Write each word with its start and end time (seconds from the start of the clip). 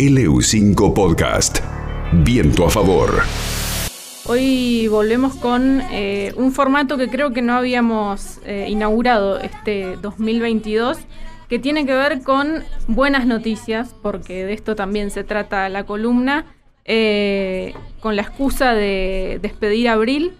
LU5 0.00 0.94
Podcast. 0.94 1.58
Viento 2.24 2.64
a 2.64 2.70
favor. 2.70 3.20
Hoy 4.24 4.88
volvemos 4.88 5.34
con 5.34 5.82
eh, 5.92 6.32
un 6.36 6.52
formato 6.52 6.96
que 6.96 7.08
creo 7.08 7.34
que 7.34 7.42
no 7.42 7.52
habíamos 7.52 8.38
eh, 8.46 8.64
inaugurado 8.70 9.38
este 9.40 9.98
2022, 10.00 10.96
que 11.50 11.58
tiene 11.58 11.84
que 11.84 11.92
ver 11.92 12.22
con 12.22 12.64
buenas 12.88 13.26
noticias, 13.26 13.94
porque 14.00 14.46
de 14.46 14.54
esto 14.54 14.74
también 14.74 15.10
se 15.10 15.22
trata 15.22 15.68
la 15.68 15.84
columna, 15.84 16.46
eh, 16.86 17.74
con 18.00 18.16
la 18.16 18.22
excusa 18.22 18.72
de 18.72 19.38
despedir 19.42 19.90
abril. 19.90 20.32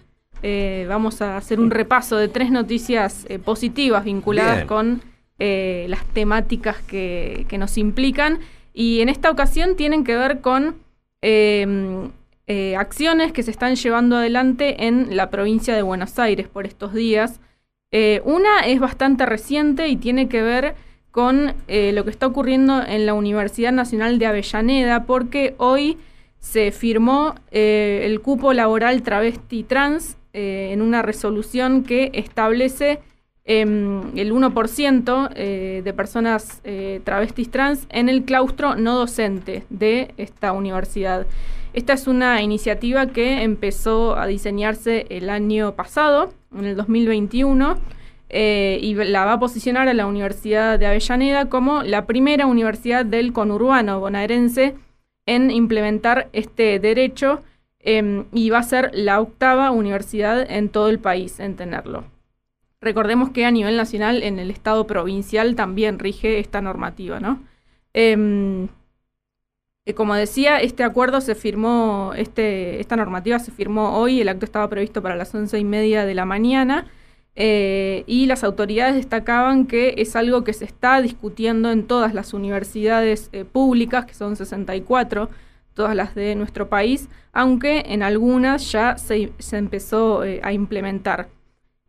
vamos 0.89 1.21
a 1.21 1.37
hacer 1.37 1.61
un 1.61 1.71
repaso 1.71 2.17
de 2.17 2.29
tres 2.29 2.51
noticias 2.51 3.27
positivas 3.45 4.05
vinculadas 4.05 4.57
Bien. 4.57 4.67
con 4.67 5.03
las 5.39 6.03
temáticas 6.15 6.79
que, 6.79 7.45
que 7.47 7.59
nos 7.59 7.77
implican. 7.77 8.39
Y 8.73 9.01
en 9.01 9.09
esta 9.09 9.31
ocasión 9.31 9.77
tienen 9.77 10.05
que 10.05 10.17
ver 10.17 10.41
con 10.41 10.77
eh, 11.23 11.67
eh, 12.47 12.77
acciones 12.77 13.33
que 13.33 13.43
se 13.43 13.51
están 13.51 13.77
llevando 13.77 14.17
adelante 14.17 14.87
en 14.87 15.17
la 15.17 15.31
provincia 15.31 15.75
de 15.75 15.83
Buenos 15.83 16.19
Aires 16.19 16.49
por 16.49 16.67
estos 16.67 16.93
días. 16.93 17.41
Eh, 17.93 18.23
una 18.25 18.61
es 18.61 18.79
bastante 18.79 19.27
reciente 19.27 19.89
y 19.89 19.97
tiene 19.97 20.29
que 20.29 20.43
ver 20.43 20.75
con 21.11 21.55
eh, 21.67 21.93
lo 21.93 22.05
que 22.05 22.11
está 22.11 22.27
ocurriendo 22.27 22.83
en 22.87 23.05
la 23.05 23.15
Universidad 23.15 23.73
Nacional 23.73 24.19
de 24.19 24.27
Avellaneda, 24.27 25.05
porque 25.07 25.55
hoy 25.59 25.99
se 26.39 26.71
firmó 26.71 27.35
eh, 27.51 28.03
el 28.05 28.21
cupo 28.21 28.53
laboral 28.53 29.03
travesti 29.03 29.65
trans 29.65 30.17
en 30.33 30.81
una 30.81 31.03
resolución 31.03 31.83
que 31.83 32.13
establece 32.15 33.01
em, 33.51 34.17
el 34.17 34.33
1% 34.33 35.31
eh, 35.35 35.83
de 35.83 35.93
personas 35.93 36.61
eh, 36.63 37.01
travestis 37.03 37.51
trans 37.51 37.85
en 37.89 38.09
el 38.09 38.23
claustro 38.23 38.77
no 38.77 38.97
docente 38.97 39.65
de 39.71 40.15
esta 40.19 40.53
universidad. 40.53 41.27
Esta 41.73 41.95
es 41.95 42.07
una 42.07 42.43
iniciativa 42.43 43.09
que 43.09 43.43
empezó 43.43 44.17
a 44.17 44.29
diseñarse 44.29 45.07
el 45.11 45.29
año 45.29 45.75
pasado, 45.75 46.33
en 46.57 46.65
el 46.65 46.77
2021, 46.77 47.77
eh, 48.29 48.79
y 48.81 48.95
la 48.95 49.25
va 49.25 49.33
a 49.33 49.41
posicionar 49.41 49.89
a 49.89 49.95
la 49.95 50.07
Universidad 50.07 50.79
de 50.79 50.87
Avellaneda 50.87 51.49
como 51.49 51.83
la 51.83 52.07
primera 52.07 52.47
universidad 52.47 53.05
del 53.05 53.33
conurbano 53.33 53.99
bonaerense 53.99 54.77
en 55.27 55.51
implementar 55.51 56.29
este 56.33 56.79
derecho 56.79 57.43
em, 57.81 58.27
y 58.33 58.51
va 58.51 58.59
a 58.59 58.63
ser 58.63 58.93
la 58.95 59.21
octava 59.21 59.73
universidad 59.73 60.49
en 60.49 60.69
todo 60.69 60.89
el 60.89 61.01
país 61.01 61.41
en 61.41 61.57
tenerlo. 61.57 62.05
Recordemos 62.81 63.31
que 63.31 63.45
a 63.45 63.51
nivel 63.51 63.77
nacional, 63.77 64.23
en 64.23 64.39
el 64.39 64.51
estado 64.51 64.87
provincial 64.87 65.55
también 65.55 65.99
rige 65.99 66.39
esta 66.39 66.63
normativa, 66.63 67.21
¿no? 67.21 67.43
Em, 67.93 68.69
eh, 69.87 69.95
como 69.95 70.15
decía, 70.15 70.59
este 70.61 70.85
acuerdo 70.85 71.21
se 71.21 71.35
firmó, 71.35 72.13
este, 72.17 72.81
esta 72.81 72.97
normativa 72.97 73.39
se 73.39 73.51
firmó 73.51 73.99
hoy, 73.99 74.21
el 74.21 74.29
acto 74.29 74.45
estaba 74.45 74.69
previsto 74.69 75.03
para 75.03 75.17
las 75.17 75.35
once 75.35 75.59
y 75.59 75.65
media 75.65 76.05
de 76.07 76.15
la 76.15 76.25
mañana, 76.25 76.87
eh, 77.37 78.05
y 78.07 78.27
las 78.27 78.45
autoridades 78.45 78.95
destacaban 78.97 79.67
que 79.67 79.95
es 79.99 80.17
algo 80.17 80.45
que 80.45 80.53
se 80.53 80.65
está 80.65 81.01
discutiendo 81.03 81.71
en 81.71 81.87
todas 81.87 82.15
las 82.15 82.35
universidades 82.35 83.31
eh, 83.33 83.45
públicas, 83.45 84.07
que 84.07 84.15
son 84.15 84.37
64, 84.37 85.29
todas 85.75 85.95
las 85.97 86.15
de 86.15 86.35
nuestro 86.35 86.69
país, 86.69 87.09
aunque 87.33 87.85
en 87.87 88.03
algunas 88.03 88.71
ya 88.73 88.99
se, 88.99 89.33
empezó 89.53 90.23
a 90.43 90.53
implementar. 90.53 91.29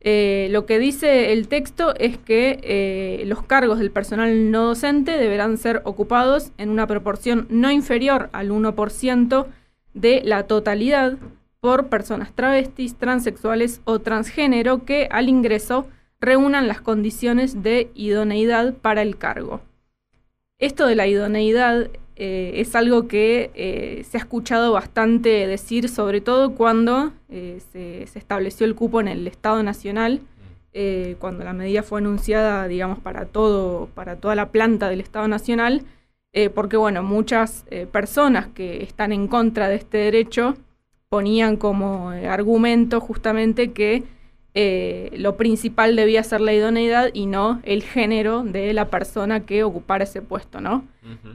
Eh, 0.03 0.47
lo 0.49 0.65
que 0.65 0.79
dice 0.79 1.31
el 1.31 1.47
texto 1.47 1.93
es 1.95 2.17
que 2.17 2.59
eh, 2.63 3.23
los 3.27 3.43
cargos 3.43 3.77
del 3.77 3.91
personal 3.91 4.49
no 4.49 4.65
docente 4.65 5.11
deberán 5.17 5.59
ser 5.59 5.83
ocupados 5.85 6.51
en 6.57 6.69
una 6.69 6.87
proporción 6.87 7.45
no 7.49 7.69
inferior 7.69 8.29
al 8.33 8.49
1% 8.49 9.45
de 9.93 10.21
la 10.23 10.47
totalidad 10.47 11.17
por 11.59 11.87
personas 11.87 12.33
travestis, 12.33 12.95
transexuales 12.95 13.81
o 13.83 13.99
transgénero 13.99 14.85
que 14.85 15.07
al 15.11 15.29
ingreso 15.29 15.85
reúnan 16.19 16.67
las 16.67 16.81
condiciones 16.81 17.61
de 17.61 17.91
idoneidad 17.93 18.73
para 18.73 19.03
el 19.03 19.17
cargo. 19.17 19.61
Esto 20.57 20.87
de 20.87 20.95
la 20.95 21.05
idoneidad 21.05 21.91
eh, 22.23 22.61
es 22.61 22.75
algo 22.75 23.07
que 23.07 23.49
eh, 23.55 24.05
se 24.07 24.17
ha 24.17 24.19
escuchado 24.19 24.73
bastante 24.73 25.47
decir, 25.47 25.89
sobre 25.89 26.21
todo 26.21 26.53
cuando 26.53 27.13
eh, 27.29 27.59
se, 27.71 28.05
se 28.05 28.19
estableció 28.19 28.67
el 28.67 28.75
cupo 28.75 29.01
en 29.01 29.07
el 29.07 29.25
Estado 29.25 29.63
Nacional, 29.63 30.21
cuando 31.19 31.43
la 31.43 31.51
medida 31.51 31.81
fue 31.81 31.99
anunciada, 31.99 32.67
digamos, 32.67 32.99
para 32.99 33.25
todo, 33.25 33.89
para 33.95 34.17
toda 34.17 34.35
la 34.35 34.51
planta 34.51 34.87
del 34.87 35.01
Estado 35.01 35.27
Nacional, 35.27 35.81
porque 36.55 36.77
bueno, 36.77 37.03
muchas 37.03 37.65
personas 37.91 38.47
que 38.47 38.81
están 38.81 39.11
en 39.11 39.27
contra 39.27 39.67
de 39.67 39.75
este 39.75 39.97
derecho 39.97 40.55
ponían 41.09 41.57
como 41.57 42.11
argumento 42.11 43.01
justamente 43.01 43.73
que 43.73 44.03
eh, 44.53 45.11
lo 45.17 45.37
principal 45.37 45.95
debía 45.95 46.23
ser 46.23 46.41
la 46.41 46.53
idoneidad 46.53 47.09
y 47.13 47.25
no 47.25 47.61
el 47.63 47.83
género 47.83 48.43
de 48.43 48.73
la 48.73 48.89
persona 48.89 49.45
que 49.45 49.63
ocupara 49.63 50.03
ese 50.03 50.21
puesto, 50.21 50.59
¿no? 50.59 50.83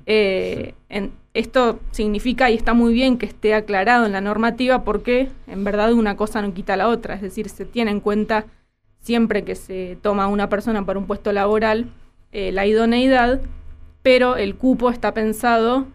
Eh, 0.06 0.75
en- 0.88 1.12
esto 1.32 1.81
significa 1.93 2.50
y 2.50 2.54
está 2.54 2.72
muy 2.75 2.93
bien 2.94 3.19
que 3.19 3.27
esté 3.27 3.54
aclarado 3.54 4.06
en 4.06 4.12
la 4.12 4.21
normativa 4.21 4.84
porque 4.84 5.28
en 5.47 5.65
verdad 5.65 5.93
una 5.93 6.16
cosa 6.16 6.41
no 6.43 6.53
quita 6.54 6.77
la 6.77 6.88
otra, 6.88 7.15
es 7.15 7.22
decir, 7.22 7.49
se 7.49 7.65
tiene 7.65 7.91
en 7.91 8.00
cuenta 8.00 8.47
siempre 9.00 9.44
que 9.44 9.54
se 9.54 9.98
toma 10.03 10.25
a 10.25 10.28
una 10.28 10.48
persona 10.48 10.84
para 10.84 10.98
un 10.98 11.06
puesto 11.06 11.33
laboral 11.33 11.87
eh, 12.33 12.53
la 12.53 12.66
idoneidad, 12.66 13.41
pero 14.03 14.37
el 14.37 14.56
cupo 14.56 14.91
está 14.91 15.12
pensado 15.15 15.87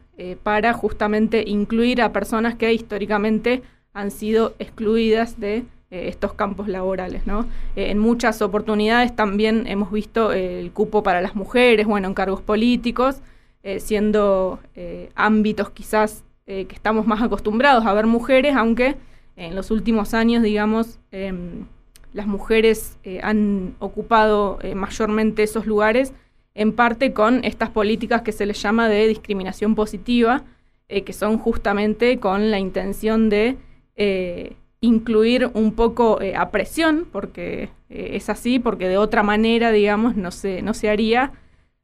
para 0.44 0.72
justamente 0.74 1.44
incluir 1.48 2.00
a 2.00 2.14
personas 2.14 2.54
que 2.54 2.72
históricamente 2.72 3.64
han 3.92 4.12
sido 4.12 4.54
excluidas 4.60 5.40
de 5.40 5.64
estos 5.92 6.34
campos 6.34 6.68
laborales, 6.68 7.28
¿no? 7.28 7.42
Eh, 7.76 7.92
en 7.92 8.00
muchas 8.00 8.42
oportunidades 8.42 9.16
también 9.16 9.68
hemos 9.68 9.92
visto 9.92 10.32
eh, 10.32 10.60
el 10.60 10.72
cupo 10.72 11.04
para 11.04 11.22
las 11.22 11.36
mujeres, 11.36 11.86
bueno, 11.86 12.08
en 12.08 12.14
cargos 12.14 12.42
políticos, 12.42 13.22
eh, 13.64 13.80
siendo 13.80 14.60
eh, 14.76 15.10
ámbitos 15.16 15.70
quizás 15.70 16.24
eh, 16.48 16.66
que 16.66 16.76
estamos 16.76 17.06
más 17.06 17.22
acostumbrados 17.22 17.86
a 17.86 17.94
ver 17.94 18.08
mujeres, 18.08 18.56
aunque 18.56 18.96
en 19.36 19.56
los 19.56 19.72
últimos 19.72 20.14
años, 20.14 20.44
digamos, 20.44 21.00
em, 21.12 21.66
las 22.14 22.28
mujeres 22.28 22.98
eh, 23.04 23.20
han 23.24 23.76
ocupado 23.80 24.60
eh, 24.62 24.76
mayormente 24.76 25.44
esos 25.44 25.66
lugares, 25.66 26.14
en 26.54 26.74
parte 26.74 27.14
con 27.14 27.44
estas 27.46 27.70
políticas 27.70 28.24
que 28.24 28.32
se 28.32 28.46
les 28.46 28.62
llama 28.62 28.90
de 28.90 29.08
discriminación 29.08 29.76
positiva, 29.76 30.44
eh, 30.90 31.04
que 31.04 31.14
son 31.14 31.38
justamente 31.38 32.20
con 32.20 32.52
la 32.52 32.60
intención 32.60 33.30
de 33.30 33.58
eh, 33.96 34.56
incluir 34.82 35.50
un 35.54 35.74
poco 35.74 36.20
eh, 36.22 36.36
a 36.36 36.50
presión, 36.50 37.06
porque 37.12 37.70
eh, 37.90 38.12
es 38.14 38.30
así, 38.30 38.58
porque 38.60 38.88
de 38.90 38.98
otra 38.98 39.22
manera, 39.24 39.72
digamos, 39.72 40.16
no 40.18 40.32
se, 40.32 40.64
no 40.64 40.74
se 40.74 40.90
haría, 40.90 41.32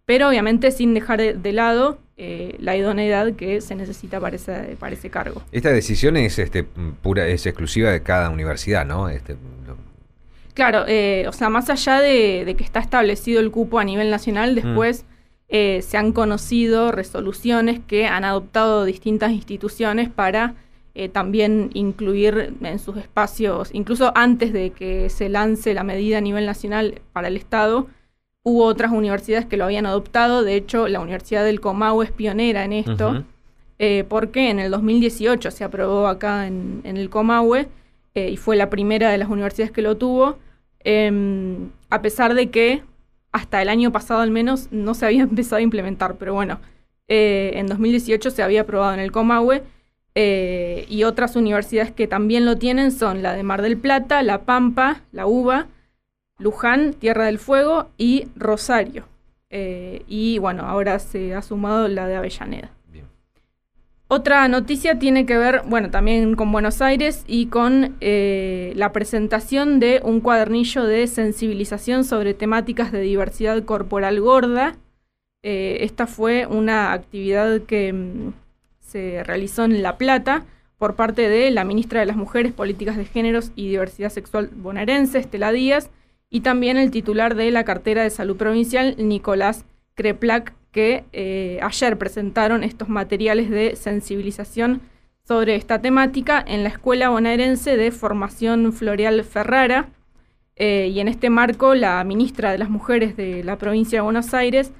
pero 0.05 0.29
obviamente 0.29 0.71
sin 0.71 0.93
dejar 0.95 1.19
de, 1.19 1.33
de 1.35 1.53
lado 1.53 1.99
eh, 2.17 2.55
la 2.59 2.75
idoneidad 2.75 3.33
que 3.33 3.61
se 3.61 3.75
necesita 3.75 4.19
para 4.19 4.35
ese, 4.35 4.75
para 4.79 4.95
ese 4.95 5.11
cargo. 5.11 5.43
Esta 5.51 5.69
decisión 5.69 6.17
es 6.17 6.39
este 6.39 6.63
pura, 6.63 7.27
es 7.27 7.45
exclusiva 7.45 7.91
de 7.91 8.01
cada 8.01 8.31
universidad, 8.31 8.83
¿no? 8.85 9.09
Este, 9.09 9.33
lo- 9.33 9.77
Claro, 10.55 10.85
eh, 10.87 11.25
o 11.27 11.33
sea, 11.33 11.49
más 11.49 11.69
allá 11.69 11.99
de, 12.01 12.43
de 12.43 12.55
que 12.55 12.63
está 12.63 12.79
establecido 12.79 13.39
el 13.41 13.51
cupo 13.51 13.77
a 13.77 13.83
nivel 13.83 14.07
Mm. 14.07 14.11
nacional, 14.11 14.55
después 14.55 15.05
eh, 15.49 15.83
se 15.83 15.97
han 15.97 16.13
conocido 16.13 16.91
resoluciones 16.91 17.79
que 17.85 18.07
han 18.07 18.23
adoptado 18.25 18.85
distintas 18.85 19.31
instituciones 19.33 20.09
para 20.09 20.55
eh, 20.99 21.09
también 21.09 21.69
incluir 21.75 22.55
en 22.59 22.79
sus 22.79 22.97
espacios, 22.97 23.69
incluso 23.71 24.11
antes 24.15 24.51
de 24.51 24.71
que 24.71 25.11
se 25.11 25.29
lance 25.29 25.75
la 25.75 25.83
medida 25.83 26.17
a 26.17 26.21
nivel 26.21 26.47
nacional 26.47 27.01
para 27.13 27.27
el 27.27 27.37
Estado, 27.37 27.85
hubo 28.41 28.63
otras 28.65 28.91
universidades 28.91 29.45
que 29.45 29.57
lo 29.57 29.65
habían 29.65 29.85
adoptado. 29.85 30.41
De 30.41 30.55
hecho, 30.55 30.87
la 30.87 30.99
Universidad 30.99 31.45
del 31.45 31.61
Comahue 31.61 32.05
es 32.05 32.11
pionera 32.11 32.65
en 32.65 32.73
esto, 32.73 33.23
eh, 33.77 34.05
porque 34.09 34.49
en 34.49 34.57
el 34.57 34.71
2018 34.71 35.51
se 35.51 35.63
aprobó 35.63 36.07
acá 36.07 36.47
en, 36.47 36.81
en 36.83 36.97
el 36.97 37.11
Comahue 37.11 37.67
eh, 38.15 38.31
y 38.31 38.37
fue 38.37 38.55
la 38.55 38.71
primera 38.71 39.11
de 39.11 39.19
las 39.19 39.29
universidades 39.29 39.71
que 39.71 39.83
lo 39.83 39.97
tuvo, 39.97 40.39
em, 40.79 41.69
a 41.91 42.01
pesar 42.01 42.33
de 42.33 42.49
que 42.49 42.81
hasta 43.31 43.61
el 43.61 43.69
año 43.69 43.91
pasado 43.91 44.21
al 44.21 44.31
menos 44.31 44.69
no 44.71 44.95
se 44.95 45.05
había 45.05 45.21
empezado 45.29 45.57
a 45.57 45.61
implementar, 45.61 46.15
pero 46.15 46.33
bueno, 46.33 46.59
en 47.07 47.67
2018 47.67 48.31
se 48.31 48.41
había 48.41 48.61
aprobado 48.61 48.95
en 48.95 48.99
el 48.99 49.11
Comahue 49.11 49.61
eh, 50.19 50.87
y 50.89 51.03
otras 51.03 51.35
universidades 51.35 51.91
que 51.91 52.07
también 52.07 52.43
lo 52.43 52.57
tienen 52.57 52.91
son 52.91 53.21
la 53.21 53.33
de 53.33 53.43
Mar 53.43 53.61
del 53.61 53.77
Plata, 53.77 54.23
La 54.23 54.45
Pampa, 54.45 55.03
La 55.11 55.27
UBA, 55.27 55.67
Luján, 56.39 56.95
Tierra 56.95 57.25
del 57.25 57.37
Fuego 57.37 57.91
y 57.99 58.27
Rosario. 58.35 59.05
Eh, 59.51 60.01
y 60.07 60.39
bueno, 60.39 60.63
ahora 60.63 60.97
se 60.97 61.35
ha 61.35 61.43
sumado 61.43 61.87
la 61.87 62.07
de 62.07 62.15
Avellaneda. 62.15 62.71
Bien. 62.91 63.05
Otra 64.07 64.47
noticia 64.47 64.97
tiene 64.97 65.27
que 65.27 65.37
ver, 65.37 65.61
bueno, 65.67 65.91
también 65.91 66.35
con 66.35 66.51
Buenos 66.51 66.81
Aires 66.81 67.23
y 67.27 67.45
con 67.45 67.95
eh, 68.01 68.73
la 68.75 68.91
presentación 68.93 69.79
de 69.79 70.01
un 70.03 70.21
cuadernillo 70.21 70.83
de 70.85 71.05
sensibilización 71.05 72.03
sobre 72.03 72.33
temáticas 72.33 72.91
de 72.91 73.01
diversidad 73.01 73.63
corporal 73.65 74.19
gorda. 74.19 74.77
Esta 75.43 76.07
fue 76.07 76.47
una 76.47 76.91
actividad 76.91 77.61
que, 77.61 77.93
mm, 77.93 78.33
se 78.87 79.23
realizó 79.23 79.65
en 79.65 79.83
La 79.83 79.97
Plata 79.97 80.45
por 80.77 80.95
parte 80.95 81.27
de 81.27 81.51
la 81.51 81.63
ministra 81.63 81.99
de 81.99 82.05
las 82.05 82.15
Mujeres, 82.15 82.53
Políticas 82.53 82.97
de 82.97 83.05
Géneros 83.05 83.51
y 83.55 83.67
Diversidad 83.67 84.09
Sexual 84.09 84.49
bonaerense, 84.55 85.19
Estela 85.19 85.51
Díaz, 85.51 85.89
y 86.29 86.41
también 86.41 86.77
el 86.77 86.91
titular 86.91 87.35
de 87.35 87.51
la 87.51 87.63
cartera 87.63 88.03
de 88.03 88.09
salud 88.09 88.37
provincial, 88.37 88.95
Nicolás 88.97 89.65
Creplac, 89.95 90.53
que 90.71 91.05
eh, 91.13 91.59
ayer 91.63 91.97
presentaron 91.97 92.63
estos 92.63 92.89
materiales 92.89 93.49
de 93.49 93.75
sensibilización 93.75 94.81
sobre 95.23 95.55
esta 95.55 95.81
temática 95.81 96.43
en 96.45 96.63
la 96.63 96.69
Escuela 96.69 97.09
Bonaerense 97.09 97.75
de 97.75 97.91
Formación 97.91 98.71
Floreal 98.73 99.23
Ferrara. 99.23 99.89
Eh, 100.55 100.89
y 100.93 100.99
en 100.99 101.07
este 101.07 101.29
marco, 101.29 101.75
la 101.75 102.03
ministra 102.03 102.51
de 102.51 102.57
las 102.57 102.69
Mujeres 102.69 103.17
de 103.17 103.43
la 103.43 103.57
provincia 103.57 103.99
de 103.99 104.03
Buenos 104.03 104.33
Aires 104.33 104.71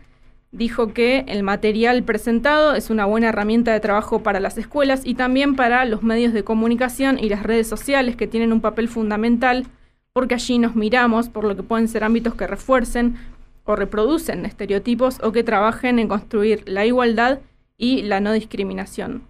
dijo 0.51 0.93
que 0.93 1.25
el 1.27 1.43
material 1.43 2.03
presentado 2.03 2.73
es 2.73 2.89
una 2.89 3.05
buena 3.05 3.29
herramienta 3.29 3.73
de 3.73 3.79
trabajo 3.79 4.23
para 4.23 4.39
las 4.39 4.57
escuelas 4.57 5.01
y 5.05 5.15
también 5.15 5.55
para 5.55 5.85
los 5.85 6.03
medios 6.03 6.33
de 6.33 6.43
comunicación 6.43 7.19
y 7.19 7.29
las 7.29 7.43
redes 7.43 7.67
sociales 7.67 8.15
que 8.15 8.27
tienen 8.27 8.53
un 8.53 8.61
papel 8.61 8.87
fundamental 8.87 9.65
porque 10.13 10.35
allí 10.35 10.57
nos 10.57 10.75
miramos 10.75 11.29
por 11.29 11.43
lo 11.43 11.55
que 11.55 11.63
pueden 11.63 11.87
ser 11.87 12.03
ámbitos 12.03 12.33
que 12.33 12.47
refuercen 12.47 13.17
o 13.65 13.75
reproducen 13.75 14.45
estereotipos 14.45 15.19
o 15.21 15.31
que 15.31 15.43
trabajen 15.43 15.99
en 15.99 16.07
construir 16.07 16.63
la 16.67 16.85
igualdad 16.85 17.39
y 17.77 18.01
la 18.01 18.19
no 18.19 18.31
discriminación. 18.31 19.23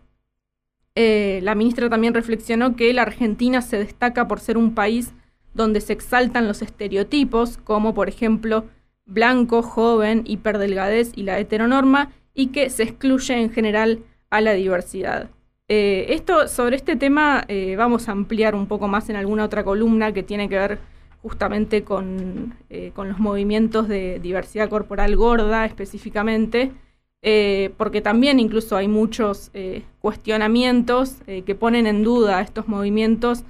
Eh, 0.95 1.41
la 1.43 1.55
ministra 1.55 1.89
también 1.89 2.13
reflexionó 2.13 2.75
que 2.75 2.93
la 2.93 3.01
Argentina 3.01 3.61
se 3.61 3.77
destaca 3.77 4.27
por 4.27 4.39
ser 4.39 4.57
un 4.57 4.73
país 4.73 5.13
donde 5.53 5.81
se 5.81 5.93
exaltan 5.93 6.47
los 6.47 6.61
estereotipos, 6.61 7.57
como 7.57 7.93
por 7.93 8.09
ejemplo 8.09 8.65
blanco, 9.07 9.61
joven, 9.63 10.23
hiperdelgadez 10.25 11.11
y 11.15 11.23
la 11.23 11.39
heteronorma, 11.39 12.11
y 12.33 12.47
que 12.47 12.69
se 12.69 12.83
excluye 12.83 13.33
en 13.33 13.49
general 13.49 13.99
a 14.29 14.41
la 14.41 14.53
diversidad. 14.53 15.29
Eh, 15.69 16.05
esto, 16.09 16.47
sobre 16.47 16.77
este 16.77 16.95
tema 16.95 17.43
eh, 17.49 17.75
vamos 17.75 18.07
a 18.07 18.13
ampliar 18.13 18.55
un 18.55 18.67
poco 18.67 18.87
más 18.87 19.09
en 19.09 19.17
alguna 19.17 19.43
otra 19.43 19.65
columna 19.65 20.13
que 20.13 20.23
tiene 20.23 20.47
que 20.47 20.57
ver 20.57 20.79
justamente 21.21 21.83
con, 21.83 22.53
eh, 22.69 22.91
con 22.95 23.09
los 23.09 23.19
movimientos 23.19 23.89
de 23.89 24.19
diversidad 24.19 24.69
corporal 24.69 25.15
gorda 25.17 25.65
específicamente, 25.65 26.71
porque 27.75 27.99
también 27.99 28.39
incluso 28.39 28.77
hay 28.77 28.87
muchos 28.87 29.51
cuestionamientos 29.99 31.17
que 31.25 31.55
ponen 31.55 31.85
en 31.85 32.01
duda 32.01 32.39
estos 32.39 32.69
movimientos, 32.69 33.43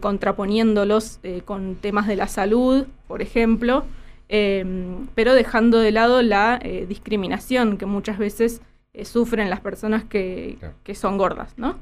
contraponiéndolos 0.00 1.20
con 1.44 1.74
temas 1.74 2.06
de 2.06 2.16
la 2.16 2.26
salud, 2.26 2.86
por 3.06 3.20
ejemplo. 3.20 3.84
Em, 4.28 5.06
pero 5.14 5.34
dejando 5.34 5.78
de 5.78 5.92
lado 5.92 6.20
la 6.22 6.58
eh, 6.60 6.86
discriminación 6.88 7.78
que 7.78 7.86
muchas 7.86 8.18
veces 8.18 8.60
eh, 8.92 9.04
sufren 9.04 9.50
las 9.50 9.60
personas 9.60 10.04
que, 10.04 10.58
son 10.94 11.16
gordas, 11.16 11.54
¿no? 11.56 11.78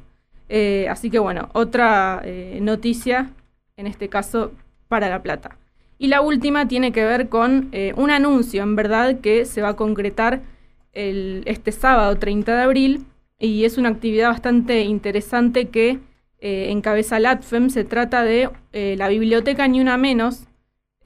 Eh, 0.50 0.86
así 0.90 1.10
que 1.10 1.18
bueno, 1.18 1.48
otra 1.54 2.22
noticia, 2.60 3.30
en 3.76 3.86
este 3.86 4.08
caso, 4.08 4.52
para 4.88 5.08
La 5.08 5.22
Plata. 5.22 5.56
Y 5.98 6.08
la 6.08 6.20
última 6.20 6.68
tiene 6.68 6.92
que 6.92 7.04
ver 7.04 7.28
con 7.28 7.70
un 7.96 8.10
anuncio, 8.10 8.62
en 8.62 8.76
verdad, 8.76 9.20
que 9.20 9.46
se 9.46 9.62
va 9.62 9.70
a 9.70 9.76
concretar 9.76 10.42
este 10.92 11.72
sábado 11.72 12.16
30 12.18 12.56
de 12.56 12.62
abril, 12.62 13.06
y 13.38 13.64
es 13.64 13.78
una 13.78 13.88
actividad 13.88 14.28
bastante 14.28 14.82
interesante 14.82 15.68
que 15.68 16.00
encabeza 16.40 17.20
LATFEM. 17.20 17.70
Se 17.70 17.84
trata 17.84 18.22
de 18.22 18.50
la 18.72 19.08
biblioteca 19.08 19.66
Ni 19.66 19.80
Una 19.80 19.96
Menos, 19.96 20.46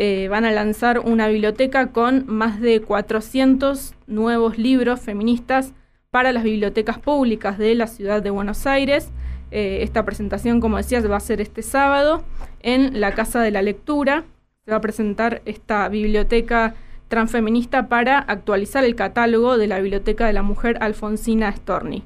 eh, 0.01 0.29
van 0.29 0.45
a 0.45 0.53
lanzar 0.53 1.01
una 1.01 1.27
biblioteca 1.27 1.89
con 1.89 2.25
más 2.29 2.61
de 2.61 2.81
400 2.81 3.95
nuevos 4.07 4.57
libros 4.57 5.01
feministas 5.01 5.75
para 6.11 6.33
las 6.33 6.45
bibliotecas 6.45 7.01
públicas 7.01 7.59
de 7.59 7.75
la 7.75 7.89
ciudad 7.89 8.23
de 8.23 8.31
Buenos 8.31 8.65
Aires. 8.69 9.11
Eh, 9.51 9.81
esta 9.83 10.05
presentación, 10.05 10.61
como 10.61 10.77
decías, 10.77 11.11
va 11.11 11.17
a 11.17 11.21
ser 11.21 11.41
este 11.41 11.63
sábado 11.63 12.23
en 12.61 13.01
la 13.01 13.13
Casa 13.13 13.41
de 13.43 13.51
la 13.51 13.61
Lectura. 13.61 14.23
Se 14.65 14.71
va 14.71 14.77
a 14.77 14.81
presentar 14.81 15.43
esta 15.47 15.89
biblioteca 15.89 16.77
transfeminista 17.09 17.89
para 17.89 18.21
actualizar 18.21 18.85
el 18.85 18.95
catálogo 18.95 19.59
de 19.59 19.67
la 19.67 19.81
Biblioteca 19.81 20.29
de 20.29 20.33
la 20.33 20.43
Mujer 20.43 20.79
Alfonsina 20.81 21.51
Storni. 21.51 22.05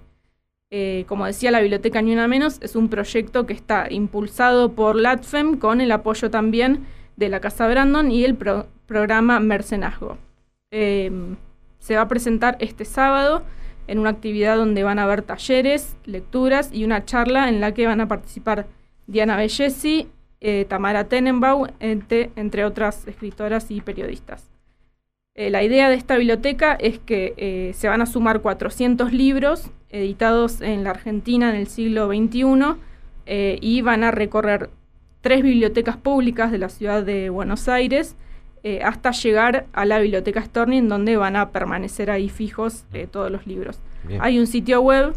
Eh, 0.70 1.04
como 1.08 1.26
decía, 1.26 1.50
la 1.50 1.60
Biblioteca 1.60 2.00
Ni 2.00 2.14
Una 2.14 2.26
Menos 2.26 2.58
es 2.62 2.74
un 2.74 2.88
proyecto 2.88 3.44
que 3.44 3.52
está 3.52 3.88
impulsado 3.90 4.72
por 4.72 4.96
LATFEM 4.96 5.58
con 5.58 5.82
el 5.82 5.92
apoyo 5.92 6.30
también 6.30 6.86
de 7.16 7.28
la 7.28 7.40
Casa 7.40 7.68
Brandon 7.68 8.10
y 8.10 8.24
el 8.24 8.36
programa 8.36 9.40
Mercenazgo. 9.40 10.18
Em, 10.70 11.36
se 11.78 11.96
va 11.96 12.02
a 12.02 12.08
presentar 12.08 12.56
este 12.60 12.84
sábado 12.84 13.42
en 13.86 13.98
una 13.98 14.10
actividad 14.10 14.56
donde 14.56 14.84
van 14.84 14.98
a 14.98 15.04
haber 15.04 15.22
talleres, 15.22 15.96
lecturas 16.04 16.70
y 16.72 16.84
una 16.84 17.04
charla 17.04 17.48
en 17.48 17.60
la 17.60 17.74
que 17.74 17.86
van 17.86 18.00
a 18.00 18.08
participar 18.08 18.66
Diana 19.06 19.36
Bellesi, 19.36 20.08
eh, 20.40 20.64
Tamara 20.68 21.08
Tenenbaum, 21.08 21.66
entre, 21.80 22.64
otras 22.64 23.06
escritoras 23.06 23.70
y 23.70 23.80
periodistas. 23.80 24.50
Eh, 25.34 25.50
la 25.50 25.62
idea 25.62 25.88
de 25.88 25.96
esta 25.96 26.16
biblioteca 26.16 26.74
es 26.74 26.98
que 26.98 27.34
eh, 27.36 27.72
se 27.74 27.88
van 27.88 28.02
a 28.02 28.06
sumar 28.06 28.40
400 28.40 29.12
libros 29.12 29.70
editados 29.88 30.60
en 30.60 30.84
la 30.84 30.90
Argentina 30.90 31.50
en 31.50 31.56
el 31.56 31.66
siglo 31.66 32.08
XXI 32.08 32.76
y 33.60 33.82
van 33.82 34.04
a 34.04 34.10
recorrer 34.10 34.70
tres 35.22 35.42
bibliotecas 35.42 35.96
públicas 35.96 36.52
de 36.52 36.58
la 36.58 36.68
ciudad 36.68 37.02
de 37.02 37.30
Buenos 37.30 37.68
Aires 37.68 38.14
eh, 38.64 38.82
hasta 38.82 39.12
llegar 39.12 39.64
a 39.72 39.86
la 39.86 39.98
biblioteca 39.98 40.42
Storning 40.42 40.88
donde 40.88 41.16
van 41.16 41.36
a 41.36 41.48
permanecer 41.50 42.10
ahí 42.10 42.28
fijos 42.28 42.84
eh, 42.92 43.06
todos 43.10 43.30
los 43.30 43.46
libros. 43.46 43.80
Hay 44.20 44.38
un 44.38 44.46
sitio 44.46 44.82
web 44.82 45.14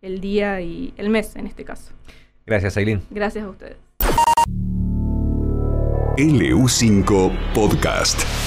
el 0.01 0.19
día 0.19 0.61
y 0.61 0.93
el 0.97 1.09
mes 1.09 1.35
en 1.35 1.47
este 1.47 1.63
caso. 1.63 1.93
Gracias, 2.45 2.75
Aileen. 2.75 3.01
Gracias 3.11 3.45
a 3.45 3.49
ustedes. 3.49 3.77
LU5 6.17 7.31
Podcast. 7.53 8.40